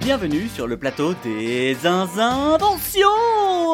Bienvenue 0.00 0.48
sur 0.48 0.66
le 0.66 0.78
plateau 0.78 1.12
des 1.22 1.86
inventions 1.86 3.06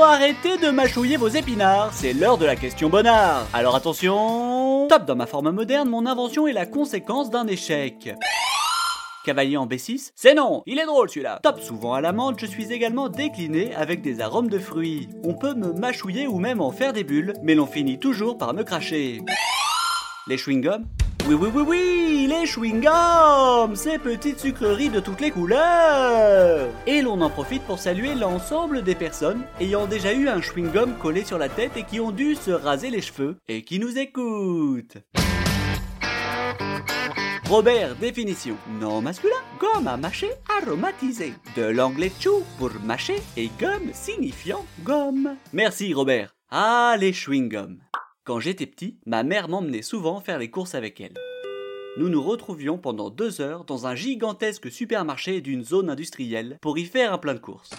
Arrêtez 0.03 0.57
de 0.59 0.71
mâchouiller 0.71 1.16
vos 1.16 1.29
épinards, 1.29 1.93
c'est 1.93 2.12
l'heure 2.12 2.37
de 2.37 2.45
la 2.45 2.57
question 2.57 2.91
bonnard 2.91 3.47
Alors 3.52 3.77
attention 3.77 4.89
Top 4.89 5.05
dans 5.07 5.15
ma 5.15 5.27
forme 5.27 5.52
moderne, 5.52 5.89
mon 5.89 6.05
invention 6.05 6.49
est 6.49 6.52
la 6.52 6.66
conséquence 6.66 7.30
d'un 7.30 7.47
échec. 7.47 8.12
Cavalier 9.25 9.57
en 9.57 9.69
B6 9.69 10.11
C'est 10.16 10.35
non 10.35 10.65
Il 10.66 10.80
est 10.80 10.85
drôle 10.85 11.09
celui-là 11.09 11.39
Top 11.45 11.61
souvent 11.61 11.95
à 11.95 12.01
la 12.01 12.12
menthe, 12.12 12.41
je 12.41 12.47
suis 12.47 12.73
également 12.73 13.09
décliné 13.09 13.73
avec 13.77 14.02
des 14.02 14.21
arômes 14.21 14.51
de 14.51 14.59
fruits. 14.59 15.09
On 15.23 15.35
peut 15.35 15.55
me 15.55 15.73
mâchouiller 15.73 16.27
ou 16.27 16.41
même 16.41 16.61
en 16.61 16.73
faire 16.73 16.93
des 16.93 17.05
bulles, 17.05 17.35
mais 17.45 17.55
l'on 17.55 17.66
finit 17.66 18.01
toujours 18.01 18.37
par 18.37 18.52
me 18.52 18.65
cracher. 18.65 19.21
Les 20.27 20.37
chewing-gums 20.37 20.85
Oui, 21.29 21.35
oui, 21.35 21.48
oui, 21.53 21.62
oui 21.66 22.27
Les 22.29 22.47
chewing-gums 22.47 23.74
Ces 23.74 23.99
petites 23.99 24.38
sucreries 24.38 24.91
de 24.91 25.01
toutes 25.01 25.21
les 25.21 25.33
couleurs 25.33 26.68
Et 26.87 27.02
l'on 27.02 27.21
en 27.21 27.30
profite 27.30 27.63
pour 27.63 27.80
saluer 27.80 28.15
l'ensemble 28.15 28.83
des 28.83 28.95
personnes 28.95 29.43
ayant 29.59 29.87
déjà 29.87 30.13
eu 30.13 30.29
un 30.29 30.41
chewing-gum 30.41 30.96
collé 30.99 31.24
sur 31.24 31.37
la 31.37 31.49
tête 31.49 31.77
et 31.77 31.83
qui 31.83 31.99
ont 31.99 32.13
dû 32.13 32.37
se 32.37 32.52
raser 32.52 32.91
les 32.91 33.01
cheveux 33.01 33.38
et 33.49 33.63
qui 33.63 33.80
nous 33.80 33.99
écoutent. 33.99 34.99
Robert, 37.49 37.96
définition. 37.96 38.57
Non 38.80 39.01
masculin, 39.01 39.35
gomme 39.59 39.88
à 39.88 39.96
mâcher 39.96 40.30
aromatisée. 40.63 41.35
De 41.57 41.63
l'anglais 41.63 42.13
chew 42.21 42.45
pour 42.59 42.71
mâcher 42.85 43.21
et 43.37 43.51
gomme 43.61 43.93
signifiant 43.93 44.65
gomme. 44.85 45.37
Merci 45.52 45.93
Robert. 45.93 46.37
Ah, 46.51 46.95
les 46.99 47.13
chewing-gums. 47.13 47.79
Quand 48.27 48.41
j'étais 48.41 48.66
petit, 48.66 48.96
ma 49.07 49.23
mère 49.23 49.49
m'emmenait 49.49 49.82
souvent 49.82 50.21
faire 50.21 50.41
les 50.41 50.51
courses 50.51 50.74
avec 50.74 51.01
elle. 51.01 51.15
Nous 51.96 52.09
nous 52.09 52.21
retrouvions 52.21 52.77
pendant 52.77 53.09
deux 53.09 53.41
heures 53.41 53.65
dans 53.65 53.87
un 53.87 53.95
gigantesque 53.95 54.68
supermarché 54.68 55.41
d'une 55.41 55.63
zone 55.63 55.88
industrielle 55.88 56.59
pour 56.60 56.77
y 56.77 56.87
faire 56.87 57.13
un 57.13 57.18
plein 57.18 57.35
de 57.35 57.38
courses. 57.38 57.71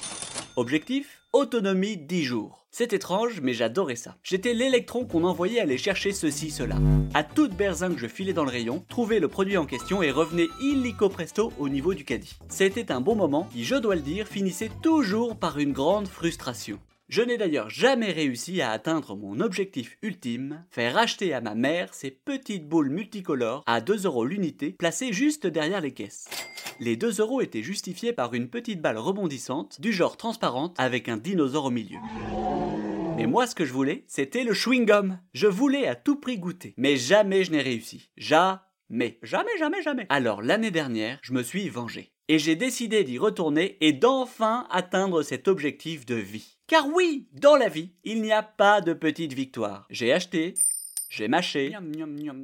Objectif 0.56 1.22
Autonomie 1.34 1.98
10 1.98 2.23
jours. 2.23 2.66
C'est 2.72 2.94
étrange, 2.94 3.42
mais 3.42 3.54
j'adorais 3.54 3.98
ça. 3.98 4.16
J'étais 4.23 4.54
l'électron 4.54 5.04
qu'on 5.06 5.26
envoyait 5.26 5.59
aller 5.59 5.78
chercher 5.78 6.14
ceci, 6.14 6.50
cela. 6.50 6.78
À 7.14 7.26
toute 7.26 7.54
berzingue, 7.54 7.98
je 7.98 8.08
filais 8.08 8.32
dans 8.32 8.45
le 8.45 8.50
rayon, 8.50 8.86
trouvais 8.88 9.20
le 9.20 9.28
produit 9.28 9.58
en 9.58 9.66
question 9.66 10.02
et 10.02 10.11
revenais 10.11 10.48
illico 10.61 11.09
presto 11.09 11.52
au 11.59 11.67
niveau 11.67 11.94
du 11.94 12.06
caddie. 12.06 12.39
C'était 12.48 12.94
un 12.94 13.02
bon 13.02 13.16
moment 13.16 13.50
qui, 13.52 13.66
je 13.66 13.76
dois 13.76 13.95
le 13.95 14.02
dire, 14.02 14.30
finissait 14.30 14.72
toujours 14.82 15.36
par 15.36 15.59
une 15.59 15.73
grande 15.73 16.08
frustration. 16.08 16.80
Je 17.09 17.22
n'ai 17.22 17.38
d'ailleurs 17.38 17.69
jamais 17.69 18.11
réussi 18.11 18.61
à 18.61 18.72
atteindre 18.72 19.16
mon 19.16 19.39
objectif 19.39 19.97
ultime, 20.02 20.66
faire 20.69 20.97
acheter 20.97 21.33
à 21.33 21.39
ma 21.39 21.55
mère 21.55 21.94
ces 21.94 22.11
petites 22.11 22.67
boules 22.67 22.89
multicolores 22.89 23.64
à 23.66 23.80
2 23.80 24.05
euros 24.05 24.25
l'unité 24.25 24.72
placées 24.72 25.14
juste 25.14 25.47
derrière 25.47 25.80
les 25.80 25.94
caisses. 25.94 26.27
Les 26.81 26.97
2 26.97 27.22
euros 27.22 27.39
étaient 27.39 27.64
justifiés 27.64 28.11
par 28.11 28.33
une 28.33 28.49
petite 28.49 28.82
balle 28.82 28.98
rebondissante 28.98 29.80
du 29.80 29.93
genre 29.93 30.17
transparente 30.17 30.76
avec 30.77 31.08
un 31.08 31.15
dinosaure 31.15 31.65
au 31.65 31.71
milieu. 31.71 31.98
Mais 33.15 33.26
moi, 33.26 33.48
ce 33.48 33.55
que 33.55 33.65
je 33.65 33.73
voulais, 33.73 34.03
c'était 34.08 34.43
le 34.43 34.53
chewing-gum. 34.53 35.17
Je 35.33 35.48
voulais 35.48 35.87
à 35.87 35.95
tout 35.95 36.17
prix 36.17 36.37
goûter. 36.37 36.73
Mais 36.76 36.98
jamais 36.98 37.45
je 37.45 37.52
n'ai 37.52 37.61
réussi. 37.61 38.11
Jamais. 38.17 39.17
Jamais, 39.23 39.58
jamais, 39.58 39.82
jamais. 39.82 40.05
Alors, 40.09 40.42
l'année 40.42 40.71
dernière, 40.71 41.20
je 41.21 41.33
me 41.33 41.42
suis 41.42 41.70
vengé. 41.70 42.11
Et 42.30 42.39
j'ai 42.39 42.55
décidé 42.55 43.05
d'y 43.05 43.17
retourner 43.17 43.77
et 43.80 43.93
d'enfin 43.93 44.67
atteindre 44.70 45.23
cet 45.23 45.48
objectif 45.48 46.05
de 46.05 46.15
vie. 46.15 46.58
Car 46.67 46.86
oui, 46.88 47.30
dans 47.32 47.55
la 47.55 47.70
vie, 47.70 47.93
il 48.04 48.21
n'y 48.21 48.33
a 48.33 48.43
pas 48.43 48.82
de 48.82 48.92
petite 48.92 49.32
victoire. 49.32 49.86
J'ai 49.89 50.11
acheté, 50.11 50.55
j'ai 51.10 51.30
mâché, 51.30 51.73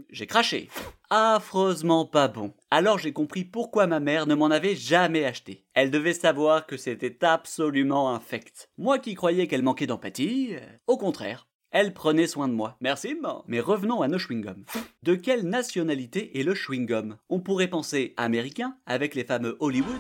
j'ai 0.10 0.28
craché. 0.28 0.70
Affreusement 1.10 2.06
pas 2.06 2.30
bon. 2.30 2.54
Alors 2.72 2.98
j'ai 2.98 3.12
compris 3.12 3.44
pourquoi 3.44 3.86
ma 3.86 4.00
mère 4.00 4.26
ne 4.26 4.36
m'en 4.36 4.52
avait 4.52 4.76
jamais 4.76 5.26
acheté. 5.26 5.66
Elle 5.74 5.92
devait 5.92 6.14
savoir 6.14 6.66
que 6.66 6.78
c'était 6.78 7.26
absolument 7.26 8.16
infect. 8.16 8.70
Moi 8.78 9.00
qui 9.00 9.16
croyais 9.16 9.48
qu'elle 9.48 9.64
manquait 9.64 9.88
d'empathie, 9.88 10.56
euh, 10.56 10.62
au 10.88 10.98
contraire. 10.98 11.48
Elle 11.76 11.96
prenait 11.96 12.28
soin 12.28 12.48
de 12.48 12.54
moi. 12.54 12.78
Merci, 12.82 13.16
maman. 13.16 13.44
Mais 13.48 13.60
revenons 13.60 14.04
à 14.04 14.08
nos 14.08 14.20
chewing-gums. 14.20 14.64
De 15.02 15.16
quelle 15.16 15.50
nationalité 15.50 16.40
est 16.40 16.44
le 16.44 16.54
chewing-gum? 16.54 17.16
On 17.30 17.40
pourrait 17.40 17.68
penser 17.68 18.14
américain, 18.16 18.78
avec 18.86 19.16
les 19.16 19.24
fameux 19.24 19.58
Hollywood. 19.60 20.00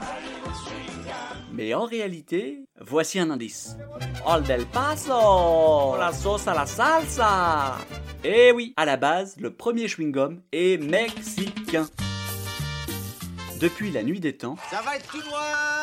Mais 1.51 1.73
en 1.73 1.85
réalité, 1.85 2.59
voici 2.79 3.17
un 3.17 3.31
indice. 3.31 3.75
Ol 4.27 4.43
del 4.43 4.67
Paso 4.67 5.97
La 5.97 6.11
sauce 6.13 6.47
à 6.47 6.53
la 6.53 6.67
salsa 6.67 7.79
Eh 8.23 8.51
oui, 8.51 8.75
à 8.77 8.85
la 8.85 8.95
base, 8.95 9.35
le 9.39 9.49
premier 9.49 9.87
chewing-gum 9.87 10.41
est 10.51 10.77
mexicain. 10.77 11.87
Depuis 13.59 13.91
la 13.91 14.03
nuit 14.03 14.19
des 14.19 14.35
temps, 14.37 14.55
Ça 14.69 14.81
va 14.81 14.95
être 14.95 15.07
tout 15.07 15.21
noir 15.29 15.73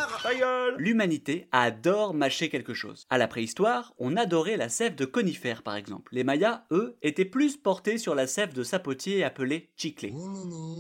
l'humanité 0.76 1.46
adore 1.52 2.14
mâcher 2.14 2.48
quelque 2.48 2.74
chose. 2.74 3.06
À 3.10 3.18
la 3.18 3.28
préhistoire, 3.28 3.94
on 3.98 4.16
adorait 4.16 4.56
la 4.56 4.68
sève 4.68 4.94
de 4.94 5.04
conifères 5.04 5.62
par 5.62 5.76
exemple. 5.76 6.14
Les 6.14 6.24
Mayas, 6.24 6.64
eux, 6.70 6.96
étaient 7.02 7.24
plus 7.24 7.56
portés 7.56 7.98
sur 7.98 8.14
la 8.14 8.26
sève 8.26 8.52
de 8.52 8.62
sapotier 8.62 9.24
appelée 9.24 9.70
chicle. 9.76 10.10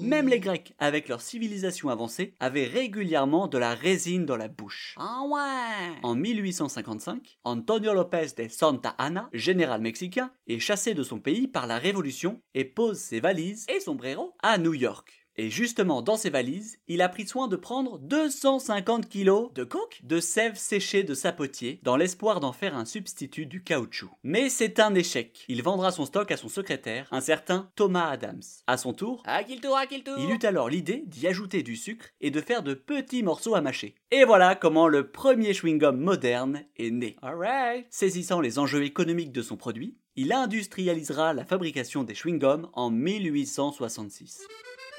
Même 0.02 0.28
les 0.28 0.40
Grecs, 0.40 0.74
avec 0.78 1.08
leur 1.08 1.20
civilisation 1.20 1.88
avancée, 1.88 2.34
avaient 2.40 2.66
régulièrement 2.66 3.46
de 3.48 3.58
la 3.58 3.74
résine 3.74 4.26
dans 4.26 4.36
la 4.36 4.48
bouche. 4.48 4.94
Ah 4.98 5.22
ouais 5.28 5.96
En 6.02 6.14
1855, 6.14 7.38
Antonio 7.44 7.94
López 7.94 8.28
de 8.36 8.48
Santa 8.48 8.94
Anna, 8.98 9.28
général 9.32 9.80
mexicain, 9.80 10.30
est 10.46 10.58
chassé 10.58 10.94
de 10.94 11.02
son 11.02 11.18
pays 11.18 11.48
par 11.48 11.66
la 11.66 11.78
Révolution 11.78 12.42
et 12.54 12.64
pose 12.64 12.98
ses 12.98 13.20
valises 13.20 13.66
et 13.68 13.80
sombrero 13.80 14.34
à 14.42 14.58
New 14.58 14.74
York. 14.74 15.19
Et 15.40 15.48
justement, 15.48 16.02
dans 16.02 16.18
ses 16.18 16.28
valises, 16.28 16.78
il 16.86 17.00
a 17.00 17.08
pris 17.08 17.26
soin 17.26 17.48
de 17.48 17.56
prendre 17.56 17.98
250 17.98 19.08
kilos 19.08 19.50
de 19.54 19.64
coke, 19.64 20.00
de 20.02 20.20
sève 20.20 20.54
séchée 20.54 21.02
de 21.02 21.14
sapotier, 21.14 21.80
dans 21.82 21.96
l'espoir 21.96 22.40
d'en 22.40 22.52
faire 22.52 22.76
un 22.76 22.84
substitut 22.84 23.46
du 23.46 23.62
caoutchouc. 23.62 24.10
Mais 24.22 24.50
c'est 24.50 24.80
un 24.80 24.94
échec. 24.94 25.46
Il 25.48 25.62
vendra 25.62 25.92
son 25.92 26.04
stock 26.04 26.30
à 26.30 26.36
son 26.36 26.50
secrétaire, 26.50 27.08
un 27.10 27.22
certain 27.22 27.70
Thomas 27.74 28.10
Adams. 28.10 28.42
À 28.66 28.76
son 28.76 28.92
tour, 28.92 29.22
À 29.24 29.42
qui 29.42 29.54
le 29.54 29.62
tour, 29.62 29.78
à 29.78 29.86
qui 29.86 29.96
le 29.96 30.04
tour 30.04 30.16
il 30.18 30.30
eut 30.30 30.46
alors 30.46 30.68
l'idée 30.68 31.04
d'y 31.06 31.26
ajouter 31.26 31.62
du 31.62 31.74
sucre 31.74 32.10
et 32.20 32.30
de 32.30 32.42
faire 32.42 32.62
de 32.62 32.74
petits 32.74 33.22
morceaux 33.22 33.54
à 33.54 33.62
mâcher. 33.62 33.94
Et 34.10 34.24
voilà 34.24 34.54
comment 34.54 34.88
le 34.88 35.10
premier 35.10 35.54
chewing-gum 35.54 35.96
moderne 35.96 36.64
est 36.76 36.90
né. 36.90 37.16
Alright. 37.22 37.86
Saisissant 37.88 38.42
les 38.42 38.58
enjeux 38.58 38.84
économiques 38.84 39.32
de 39.32 39.40
son 39.40 39.56
produit, 39.56 39.96
il 40.16 40.34
industrialisera 40.34 41.32
la 41.32 41.46
fabrication 41.46 42.04
des 42.04 42.12
chewing-gums 42.12 42.68
en 42.74 42.90
1866. 42.90 44.42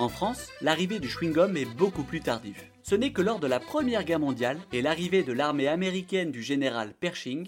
En 0.02 0.10
France, 0.10 0.48
l'arrivée 0.62 0.98
du 0.98 1.08
chewing-gum 1.08 1.56
est 1.56 1.78
beaucoup 1.78 2.02
plus 2.02 2.22
tardive. 2.22 2.60
Ce 2.82 2.96
n'est 2.96 3.14
que 3.14 3.22
lors 3.22 3.38
de 3.38 3.46
la 3.46 3.60
Première 3.60 4.04
Guerre 4.04 4.20
mondiale 4.20 4.58
et 4.74 4.82
l'arrivée 4.82 5.22
de 5.22 5.32
l'armée 5.32 5.68
américaine 5.68 6.32
du 6.32 6.42
général 6.42 6.96
Pershing 7.00 7.48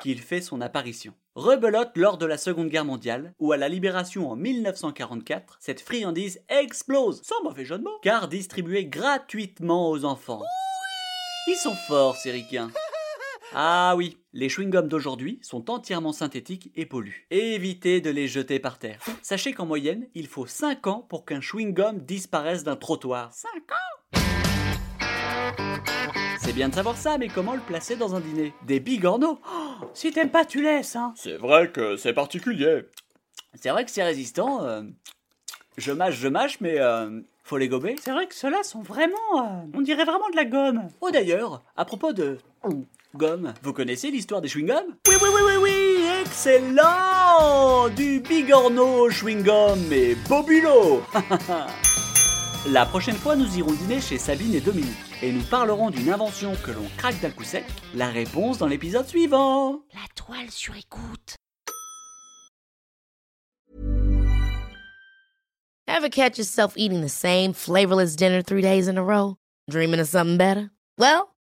qu'il 0.00 0.18
fait 0.18 0.40
son 0.40 0.62
apparition. 0.62 1.12
Rebelote 1.34 1.90
lors 1.96 2.16
de 2.16 2.24
la 2.24 2.38
Seconde 2.38 2.70
Guerre 2.70 2.86
mondiale, 2.86 3.34
où 3.38 3.52
à 3.52 3.58
la 3.58 3.68
libération 3.68 4.30
en 4.30 4.36
1944, 4.36 5.58
cette 5.60 5.82
friandise 5.82 6.40
explose, 6.48 7.20
sans 7.22 7.42
mauvais 7.42 7.66
jeu 7.66 7.76
de 7.76 7.84
mots, 7.84 7.98
car 8.02 8.26
distribuée 8.26 8.86
gratuitement 8.86 9.90
aux 9.90 10.06
enfants. 10.06 10.40
Ils 11.48 11.56
sont 11.56 11.76
forts, 11.86 12.16
ces 12.16 12.30
ricains. 12.30 12.70
Ah 13.54 13.92
oui, 13.94 14.16
les 14.36 14.48
chewing-gums 14.48 14.88
d'aujourd'hui 14.88 15.38
sont 15.42 15.70
entièrement 15.70 16.12
synthétiques 16.12 16.72
et 16.74 16.86
polluent. 16.86 17.24
Évitez 17.30 18.00
de 18.00 18.10
les 18.10 18.26
jeter 18.26 18.58
par 18.58 18.78
terre. 18.80 18.98
Sachez 19.22 19.52
qu'en 19.52 19.64
moyenne, 19.64 20.08
il 20.16 20.26
faut 20.26 20.44
5 20.46 20.86
ans 20.88 21.06
pour 21.08 21.24
qu'un 21.24 21.38
chewing-gum 21.38 22.00
disparaisse 22.04 22.64
d'un 22.64 22.74
trottoir. 22.74 23.32
5 23.32 23.48
ans? 23.70 24.14
C'est 26.40 26.52
bien 26.52 26.68
de 26.68 26.74
savoir 26.74 26.96
ça, 26.96 27.16
mais 27.16 27.28
comment 27.28 27.54
le 27.54 27.60
placer 27.60 27.94
dans 27.96 28.14
un 28.16 28.20
dîner? 28.20 28.52
Des 28.66 28.80
bigorneaux? 28.80 29.38
Oh, 29.48 29.86
Si 29.94 30.10
t'aimes 30.10 30.30
pas, 30.30 30.44
tu 30.44 30.62
laisses, 30.62 30.96
hein 30.96 31.14
C'est 31.16 31.36
vrai 31.36 31.70
que 31.70 31.96
c'est 31.96 32.12
particulier. 32.12 32.80
C'est 33.54 33.70
vrai 33.70 33.84
que 33.84 33.90
c'est 33.92 34.02
résistant. 34.02 34.64
euh, 34.64 34.82
Je 35.78 35.92
mâche, 35.92 36.16
je 36.16 36.26
mâche, 36.28 36.60
mais 36.60 36.80
euh, 36.80 37.20
faut 37.44 37.56
les 37.56 37.68
gober. 37.68 37.94
C'est 38.02 38.10
vrai 38.10 38.26
que 38.26 38.34
ceux-là 38.34 38.64
sont 38.64 38.82
vraiment. 38.82 39.14
euh, 39.38 39.62
on 39.74 39.80
dirait 39.80 40.04
vraiment 40.04 40.28
de 40.28 40.36
la 40.36 40.44
gomme. 40.44 40.88
Oh 41.00 41.10
d'ailleurs, 41.12 41.62
à 41.76 41.84
propos 41.84 42.12
de. 42.12 42.38
Vous 43.62 43.72
connaissez 43.72 44.10
l'histoire 44.10 44.40
des 44.40 44.48
chewing-gums? 44.48 44.96
Oui, 45.08 45.14
oui, 45.22 45.28
oui, 45.32 45.42
oui, 45.46 45.56
oui 45.62 46.04
Excellent 46.22 47.88
Du 47.94 48.18
bigorneau, 48.18 49.08
chewing-gum 49.08 49.92
et 49.92 50.16
bobulo 50.28 51.02
La 52.70 52.86
prochaine 52.86 53.14
fois, 53.14 53.36
nous 53.36 53.56
irons 53.56 53.72
dîner 53.72 54.00
chez 54.00 54.18
Sabine 54.18 54.54
et 54.54 54.60
Dominique 54.60 54.96
et 55.22 55.30
nous 55.30 55.42
parlerons 55.42 55.90
d'une 55.90 56.10
invention 56.10 56.54
que 56.64 56.72
l'on 56.72 56.88
craque 56.96 57.20
d'un 57.20 57.30
coup 57.30 57.44
sec. 57.44 57.64
La 57.94 58.08
réponse 58.08 58.58
dans 58.58 58.66
l'épisode 58.66 59.06
suivant. 59.06 59.82
La 59.92 60.06
toile 60.16 60.50
sur 60.50 60.74
écoute. 60.74 61.36
Ever 65.86 66.08
catch 66.10 66.38
yourself 66.38 66.72
eating 66.76 67.02
the 67.02 67.08
same 67.08 67.52
flavorless 67.52 68.16
dinner 68.16 68.42
three 68.42 68.62
days 68.62 68.88
in 68.88 68.98
a 68.98 69.04
row? 69.04 69.36
Dreaming 69.70 70.00
of 70.00 70.08
something 70.08 70.36
better? 70.36 70.70
Well, 70.98 71.33